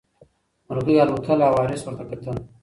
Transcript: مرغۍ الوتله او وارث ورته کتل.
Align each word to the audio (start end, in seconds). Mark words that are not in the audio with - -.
مرغۍ 0.67 0.95
الوتله 1.03 1.45
او 1.47 1.53
وارث 1.57 1.81
ورته 1.83 2.03
کتل. 2.09 2.35